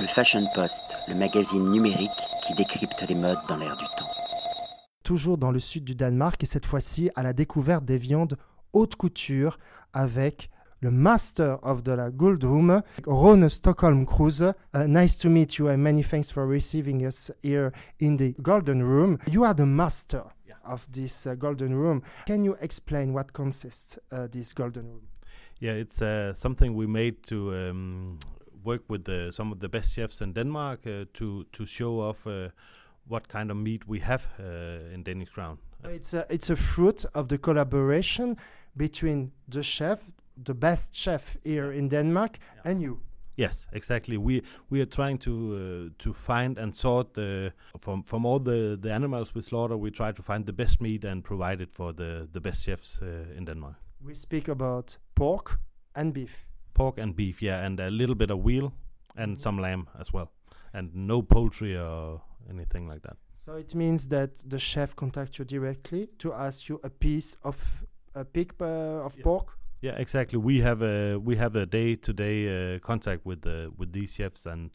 Le 0.00 0.06
Fashion 0.06 0.44
Post, 0.54 0.96
le 1.08 1.14
magazine 1.16 1.70
numérique 1.72 2.10
qui 2.46 2.54
décrypte 2.54 3.04
les 3.08 3.16
modes 3.16 3.38
dans 3.48 3.56
l'air 3.56 3.76
du 3.76 3.84
temps. 3.96 4.08
Toujours 5.02 5.38
dans 5.38 5.50
le 5.50 5.58
sud 5.58 5.84
du 5.84 5.96
Danemark 5.96 6.40
et 6.40 6.46
cette 6.46 6.66
fois-ci 6.66 7.10
à 7.16 7.24
la 7.24 7.32
découverte 7.32 7.84
des 7.84 7.98
viandes 7.98 8.36
haute 8.72 8.94
couture 8.94 9.58
avec 9.92 10.50
le 10.80 10.92
master 10.92 11.58
of 11.64 11.82
the 11.82 11.96
Gold 12.14 12.44
Room, 12.44 12.80
Rone 13.06 13.48
Stockholm 13.48 14.06
Cruise. 14.06 14.42
Uh, 14.72 14.86
nice 14.86 15.18
to 15.18 15.28
meet 15.28 15.58
you 15.58 15.68
and 15.68 15.78
many 15.78 16.04
thanks 16.04 16.30
for 16.30 16.46
receiving 16.46 17.04
us 17.04 17.32
here 17.42 17.72
in 18.00 18.16
the 18.16 18.36
Golden 18.40 18.84
Room. 18.84 19.18
You 19.28 19.42
are 19.42 19.54
the 19.54 19.66
master 19.66 20.22
of 20.64 20.86
this 20.92 21.26
uh, 21.26 21.34
Golden 21.34 21.74
Room. 21.74 22.02
Can 22.26 22.44
you 22.44 22.56
explain 22.60 23.12
what 23.12 23.32
consists 23.32 23.98
uh, 24.12 24.28
this 24.30 24.52
Golden 24.52 24.86
Room? 24.86 25.08
Yeah, 25.58 25.72
it's 25.72 26.00
uh, 26.00 26.34
something 26.34 26.76
we 26.76 26.86
made 26.86 27.24
to 27.24 27.52
um, 27.52 28.18
work 28.68 28.82
with 28.90 29.04
the, 29.04 29.30
some 29.32 29.52
of 29.54 29.58
the 29.60 29.68
best 29.68 29.94
chefs 29.94 30.20
in 30.20 30.32
Denmark 30.34 30.80
uh, 30.86 31.04
to 31.12 31.44
to 31.52 31.64
show 31.66 32.00
off 32.08 32.26
uh, 32.26 32.32
what 33.08 33.28
kind 33.28 33.50
of 33.50 33.56
meat 33.56 33.82
we 33.88 34.00
have 34.00 34.22
uh, 34.38 34.94
in 34.94 35.02
Danish 35.04 35.30
Crown. 35.34 35.58
It's 35.84 36.14
a, 36.14 36.24
it's 36.30 36.50
a 36.50 36.56
fruit 36.56 37.04
of 37.14 37.26
the 37.28 37.38
collaboration 37.38 38.36
between 38.76 39.30
the 39.48 39.62
chef, 39.62 39.98
the 40.44 40.54
best 40.54 40.94
chef 40.94 41.36
here 41.44 41.72
in 41.78 41.88
Denmark, 41.88 42.38
Yeah. 42.38 42.70
and 42.70 42.80
you. 42.82 42.98
Yes, 43.36 43.68
exactly. 43.72 44.16
We 44.16 44.42
we 44.70 44.80
are 44.80 44.90
trying 44.90 45.18
to 45.18 45.30
uh, 45.30 45.90
to 45.98 46.12
find 46.12 46.58
and 46.58 46.74
sort 46.76 47.12
the 47.14 47.52
from 47.80 48.02
from 48.02 48.26
all 48.26 48.40
the 48.44 48.76
the 48.82 48.92
animals 48.94 49.34
we 49.34 49.42
slaughter. 49.42 49.76
We 49.76 49.90
try 49.90 50.12
to 50.12 50.22
find 50.22 50.44
the 50.46 50.52
best 50.52 50.80
meat 50.80 51.04
and 51.04 51.22
provide 51.22 51.62
it 51.62 51.72
for 51.72 51.94
the 51.94 52.26
the 52.32 52.40
best 52.40 52.64
chefs 52.64 53.00
uh, 53.02 53.36
in 53.36 53.44
Denmark. 53.46 53.74
We 54.04 54.14
speak 54.14 54.48
about 54.48 54.98
pork 55.14 55.58
and 55.94 56.12
beef. 56.12 56.47
Pork 56.78 56.98
and 56.98 57.14
beef, 57.16 57.42
yeah, 57.42 57.66
and 57.66 57.80
a 57.80 57.90
little 57.90 58.14
bit 58.14 58.30
of 58.30 58.44
veal 58.44 58.72
and 59.16 59.40
some 59.40 59.60
lamb 59.62 59.88
as 60.00 60.12
well, 60.12 60.30
and 60.72 60.94
no 60.94 61.22
poultry 61.22 61.76
or 61.76 62.20
anything 62.50 62.88
like 62.88 63.02
that. 63.02 63.16
So 63.36 63.54
it 63.56 63.74
means 63.74 64.08
that 64.08 64.42
the 64.50 64.58
chef 64.58 64.94
contacts 64.94 65.38
you 65.38 65.44
directly 65.44 66.08
to 66.18 66.32
ask 66.32 66.68
you 66.68 66.80
a 66.84 66.90
piece 66.90 67.36
of 67.42 67.56
a 68.14 68.24
pig 68.24 68.52
uh, 68.60 69.04
of 69.06 69.16
Yeah. 69.16 69.24
pork. 69.24 69.46
Yeah, 69.82 69.96
exactly. 70.00 70.38
We 70.38 70.60
have 70.62 70.82
a 70.82 71.18
we 71.18 71.36
have 71.36 71.56
a 71.56 71.66
day 71.66 71.96
to 71.96 72.12
day 72.12 72.46
uh, 72.48 72.78
contact 72.80 73.24
with 73.26 73.40
the 73.42 73.70
with 73.78 73.92
these 73.92 74.12
chefs, 74.14 74.46
and 74.46 74.70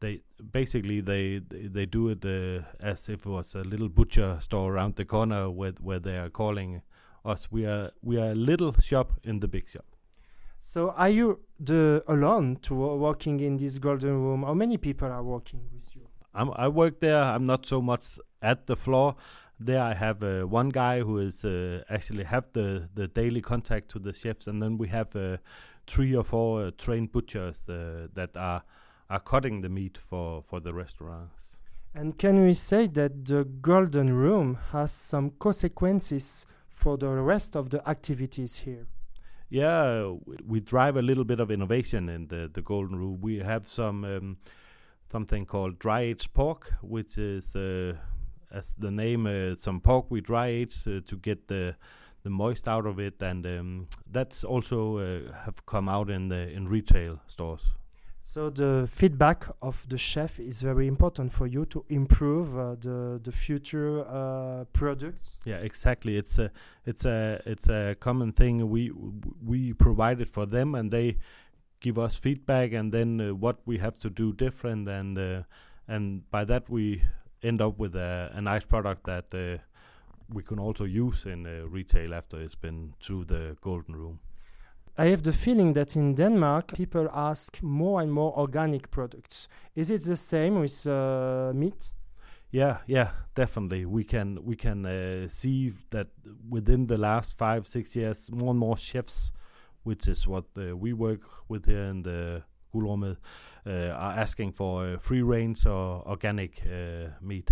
they 0.00 0.22
basically 0.52 1.00
they 1.02 1.40
they, 1.48 1.68
they 1.68 1.86
do 1.86 2.10
it 2.10 2.24
uh, 2.24 2.62
as 2.80 3.08
if 3.08 3.26
it 3.26 3.30
was 3.30 3.54
a 3.54 3.62
little 3.64 3.88
butcher 3.88 4.38
store 4.40 4.72
around 4.74 4.94
the 4.96 5.04
corner 5.04 5.50
where 5.50 5.74
where 5.80 6.00
they 6.00 6.18
are 6.18 6.30
calling 6.30 6.82
us. 7.24 7.48
We 7.52 7.66
are 7.66 7.90
we 8.02 8.18
are 8.18 8.32
a 8.32 8.34
little 8.34 8.72
shop 8.80 9.12
in 9.24 9.40
the 9.40 9.48
big 9.48 9.68
shop. 9.68 9.84
So 10.60 10.90
are 10.90 11.08
you 11.08 11.40
the 11.58 12.04
alone 12.06 12.56
to 12.62 12.74
working 12.74 13.40
in 13.40 13.56
this 13.56 13.78
golden 13.78 14.22
room? 14.22 14.42
How 14.42 14.54
many 14.54 14.76
people 14.76 15.08
are 15.08 15.22
working 15.22 15.60
with 15.72 15.94
you? 15.96 16.02
I'm, 16.34 16.50
I 16.54 16.68
work 16.68 17.00
there. 17.00 17.22
I'm 17.22 17.44
not 17.44 17.66
so 17.66 17.80
much 17.82 18.18
at 18.40 18.66
the 18.66 18.76
floor. 18.76 19.16
There, 19.58 19.82
I 19.82 19.94
have 19.94 20.22
uh, 20.22 20.42
one 20.44 20.70
guy 20.70 21.00
who 21.00 21.18
is 21.18 21.44
uh, 21.44 21.82
actually 21.90 22.24
have 22.24 22.44
the, 22.52 22.88
the 22.94 23.08
daily 23.08 23.42
contact 23.42 23.90
to 23.90 23.98
the 23.98 24.12
chefs, 24.12 24.46
and 24.46 24.62
then 24.62 24.78
we 24.78 24.88
have 24.88 25.14
uh, 25.14 25.36
three 25.86 26.14
or 26.14 26.24
four 26.24 26.66
uh, 26.66 26.70
trained 26.78 27.12
butchers 27.12 27.68
uh, 27.68 28.06
that 28.14 28.36
are 28.36 28.62
are 29.10 29.20
cutting 29.20 29.60
the 29.60 29.68
meat 29.68 29.98
for, 29.98 30.42
for 30.48 30.60
the 30.60 30.72
restaurants. 30.72 31.56
And 31.94 32.16
can 32.16 32.44
we 32.44 32.54
say 32.54 32.86
that 32.86 33.24
the 33.24 33.44
golden 33.44 34.14
room 34.14 34.56
has 34.70 34.92
some 34.92 35.30
consequences 35.40 36.46
for 36.68 36.96
the 36.96 37.08
rest 37.08 37.56
of 37.56 37.70
the 37.70 37.86
activities 37.88 38.60
here? 38.60 38.86
Yeah, 39.50 40.14
we, 40.46 40.60
drive 40.60 40.96
a 40.96 41.02
little 41.02 41.24
bit 41.24 41.40
of 41.40 41.50
innovation 41.50 42.08
in 42.08 42.28
the, 42.28 42.48
the 42.52 42.62
golden 42.62 42.96
room. 42.96 43.20
We 43.20 43.38
have 43.38 43.66
some 43.66 44.04
um, 44.04 44.36
something 45.10 45.44
called 45.44 45.80
dry 45.80 46.02
aged 46.02 46.32
pork, 46.34 46.72
which 46.82 47.18
is 47.18 47.56
uh, 47.56 47.94
as 48.52 48.74
the 48.78 48.92
name 48.92 49.26
uh, 49.26 49.56
some 49.56 49.80
pork 49.80 50.06
we 50.08 50.20
dry 50.20 50.46
age 50.46 50.86
uh, 50.86 51.00
to 51.06 51.16
get 51.16 51.48
the 51.48 51.74
the 52.22 52.30
moist 52.30 52.68
out 52.68 52.86
of 52.86 53.00
it, 53.00 53.20
and 53.22 53.44
um, 53.44 53.88
that's 54.10 54.44
also 54.44 54.98
uh, 54.98 55.32
have 55.44 55.66
come 55.66 55.88
out 55.88 56.10
in 56.10 56.28
the 56.28 56.48
in 56.50 56.68
retail 56.68 57.18
stores. 57.26 57.64
So 58.32 58.48
the 58.48 58.88
feedback 58.88 59.48
of 59.60 59.84
the 59.88 59.98
chef 59.98 60.38
is 60.38 60.62
very 60.62 60.86
important 60.86 61.32
for 61.32 61.48
you 61.48 61.64
to 61.64 61.84
improve 61.88 62.56
uh, 62.56 62.76
the 62.76 63.18
the 63.20 63.32
future 63.32 64.06
uh, 64.06 64.66
products. 64.72 65.36
Yeah, 65.44 65.56
exactly. 65.56 66.16
It's 66.16 66.38
a 66.38 66.52
it's 66.86 67.04
a 67.04 67.42
it's 67.44 67.68
a 67.68 67.96
common 67.98 68.32
thing. 68.32 68.70
We 68.70 68.92
we 69.44 69.72
provide 69.72 70.20
it 70.20 70.28
for 70.28 70.46
them, 70.46 70.76
and 70.76 70.92
they 70.92 71.16
give 71.80 71.98
us 71.98 72.14
feedback, 72.14 72.72
and 72.72 72.92
then 72.92 73.20
uh, 73.20 73.34
what 73.34 73.56
we 73.66 73.78
have 73.78 73.98
to 73.98 74.08
do 74.08 74.32
different, 74.32 74.88
and 74.88 75.18
uh, 75.18 75.42
and 75.88 76.22
by 76.30 76.44
that 76.44 76.70
we 76.70 77.02
end 77.42 77.60
up 77.60 77.80
with 77.80 77.96
a, 77.96 78.30
a 78.32 78.40
nice 78.40 78.64
product 78.64 79.06
that 79.06 79.34
uh, 79.34 79.58
we 80.32 80.44
can 80.44 80.60
also 80.60 80.84
use 80.84 81.26
in 81.26 81.46
uh, 81.46 81.66
retail 81.66 82.14
after 82.14 82.40
it's 82.40 82.54
been 82.54 82.94
through 83.02 83.24
the 83.24 83.56
golden 83.60 83.96
room. 83.96 84.20
I 84.98 85.06
have 85.06 85.22
the 85.22 85.32
feeling 85.32 85.72
that 85.74 85.96
in 85.96 86.14
Denmark 86.14 86.74
people 86.74 87.08
ask 87.12 87.62
more 87.62 88.02
and 88.02 88.12
more 88.12 88.36
organic 88.36 88.90
products. 88.90 89.48
Is 89.74 89.90
it 89.90 90.04
the 90.04 90.16
same 90.16 90.60
with 90.60 90.86
uh, 90.86 91.52
meat? 91.54 91.90
Yeah, 92.52 92.78
yeah, 92.86 93.10
definitely. 93.34 93.86
We 93.86 94.04
can 94.04 94.44
we 94.44 94.56
can 94.56 94.84
uh, 94.84 95.28
see 95.28 95.72
that 95.90 96.08
within 96.48 96.86
the 96.86 96.98
last 96.98 97.38
five 97.38 97.66
six 97.66 97.94
years, 97.94 98.30
more 98.32 98.50
and 98.50 98.58
more 98.58 98.76
chefs, 98.76 99.32
which 99.84 100.08
is 100.08 100.26
what 100.26 100.44
uh, 100.56 100.76
we 100.76 100.92
work 100.92 101.20
with 101.48 101.66
here 101.66 101.84
in 101.84 102.02
the 102.02 102.42
Guldrummet, 102.74 103.16
uh, 103.66 103.70
are 103.70 104.18
asking 104.18 104.52
for 104.52 104.84
uh, 104.84 104.98
free 104.98 105.22
range 105.22 105.64
or 105.64 106.02
organic 106.06 106.62
uh, 106.66 107.10
meat. 107.20 107.50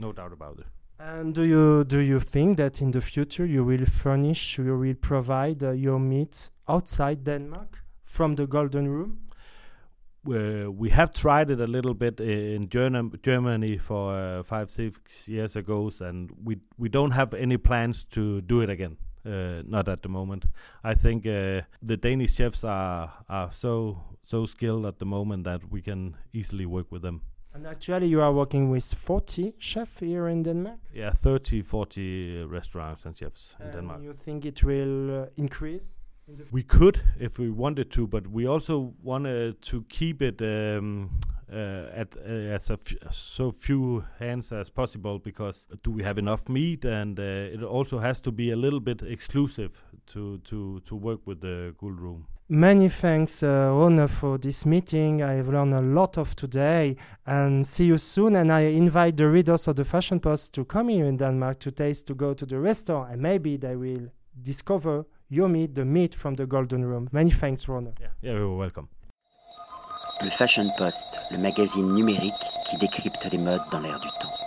No 0.00 0.12
doubt 0.12 0.32
about 0.32 0.58
it. 0.58 0.66
And 0.98 1.34
do 1.34 1.44
you 1.44 1.84
do 1.84 1.98
you 1.98 2.20
think 2.20 2.56
that 2.56 2.82
in 2.82 2.90
the 2.90 3.00
future 3.00 3.46
you 3.46 3.64
will 3.64 3.86
furnish, 3.86 4.58
you 4.58 4.76
will 4.76 4.94
provide 4.94 5.62
uh, 5.62 5.70
your 5.70 5.98
meat 5.98 6.50
outside 6.74 7.16
Denmark 7.24 7.78
from 8.02 8.34
the 8.36 8.46
Golden 8.46 8.88
Room? 8.88 9.18
we 10.24 10.66
we 10.68 10.90
have 10.90 11.10
tried 11.12 11.50
it 11.50 11.60
a 11.60 11.66
little 11.66 11.94
bit 11.94 12.20
in 12.20 12.68
German, 12.68 13.10
Germany 13.26 13.78
for 13.78 14.14
uh, 14.14 14.42
five 14.42 14.66
six 14.70 15.28
years 15.28 15.56
ago, 15.56 15.90
and 16.00 16.30
we 16.44 16.56
we 16.78 16.88
don't 16.88 17.12
have 17.12 17.34
any 17.42 17.56
plans 17.58 18.04
to 18.04 18.40
do 18.40 18.60
it 18.62 18.70
again. 18.70 18.96
Uh, 19.26 19.62
not 19.66 19.88
at 19.88 20.02
the 20.02 20.08
moment. 20.08 20.44
I 20.84 20.94
think 20.94 21.26
uh, 21.26 21.60
the 21.88 21.96
Danish 21.96 22.34
chefs 22.34 22.64
are 22.64 23.10
are 23.28 23.50
so 23.52 23.96
so 24.22 24.46
skilled 24.46 24.86
at 24.86 24.98
the 24.98 25.04
moment 25.06 25.44
that 25.44 25.60
we 25.70 25.80
can 25.82 26.16
easily 26.32 26.66
work 26.66 26.92
with 26.92 27.02
them. 27.02 27.20
And 27.54 27.66
actually, 27.66 28.06
you 28.06 28.20
are 28.22 28.32
working 28.32 28.70
with 28.70 28.94
40 28.94 29.54
chefs 29.58 29.98
here 30.00 30.28
in 30.30 30.42
Denmark. 30.44 30.78
Yeah, 30.94 31.10
30, 31.12 31.62
40 31.62 32.44
restaurants 32.44 33.06
and 33.06 33.16
chefs 33.16 33.56
in 33.58 33.66
And 33.66 33.72
Denmark. 33.74 34.02
you 34.02 34.14
think 34.14 34.44
it 34.44 34.62
will 34.62 35.22
uh, 35.22 35.26
increase? 35.36 35.96
We 36.52 36.62
could 36.62 37.00
if 37.18 37.38
we 37.38 37.50
wanted 37.50 37.90
to, 37.92 38.06
but 38.06 38.26
we 38.26 38.46
also 38.46 38.94
wanted 39.02 39.62
to 39.62 39.84
keep 39.88 40.22
it 40.22 40.40
um, 40.42 41.10
uh, 41.52 42.00
at 42.00 42.16
uh, 42.16 42.54
as 42.56 42.70
f- 42.70 43.12
so 43.12 43.52
few 43.52 44.04
hands 44.18 44.52
as 44.52 44.70
possible 44.70 45.18
because 45.18 45.66
do 45.82 45.90
we 45.90 46.02
have 46.02 46.18
enough 46.18 46.48
meat? 46.48 46.84
And 46.84 47.18
uh, 47.18 47.22
it 47.22 47.62
also 47.62 47.98
has 47.98 48.20
to 48.20 48.32
be 48.32 48.52
a 48.52 48.56
little 48.56 48.80
bit 48.80 49.02
exclusive 49.02 49.70
to 50.12 50.38
to 50.38 50.80
to 50.80 50.96
work 50.96 51.26
with 51.26 51.40
the 51.40 51.74
Guld 51.78 52.00
Room. 52.00 52.26
Many 52.48 52.88
thanks, 52.88 53.42
uh, 53.44 53.70
Rone, 53.72 54.08
for 54.08 54.36
this 54.36 54.66
meeting. 54.66 55.22
I've 55.22 55.48
learned 55.48 55.74
a 55.74 55.80
lot 55.80 56.18
of 56.18 56.34
today 56.34 56.96
and 57.24 57.64
see 57.64 57.84
you 57.84 57.96
soon. 57.98 58.34
And 58.34 58.50
I 58.50 58.62
invite 58.62 59.16
the 59.16 59.28
readers 59.28 59.68
of 59.68 59.76
the 59.76 59.84
Fashion 59.84 60.18
Post 60.18 60.52
to 60.54 60.64
come 60.64 60.88
here 60.88 61.06
in 61.06 61.16
Denmark 61.16 61.60
to 61.60 61.70
taste, 61.70 62.08
to 62.08 62.14
go 62.14 62.34
to 62.34 62.44
the 62.44 62.58
restaurant, 62.58 63.12
and 63.12 63.22
maybe 63.22 63.56
they 63.56 63.76
will 63.76 64.08
discover 64.42 65.04
your 65.30 65.48
meat, 65.48 65.74
the 65.74 65.84
meat 65.84 66.14
from 66.14 66.34
the 66.34 66.44
Golden 66.44 66.84
Room. 66.84 67.08
Many 67.12 67.30
thanks, 67.30 67.68
Rona. 67.68 67.92
Yeah, 68.00 68.08
yeah, 68.20 68.32
you're 68.32 68.56
welcome. 68.56 68.88
Le 70.22 70.30
Fashion 70.30 70.70
Post, 70.76 71.18
le 71.30 71.38
magazine 71.38 71.94
numérique 71.94 72.34
qui 72.68 72.76
décrypte 72.76 73.26
les 73.32 73.38
modes 73.38 73.62
dans 73.72 73.80
l'air 73.80 73.98
du 74.00 74.08
temps. 74.20 74.39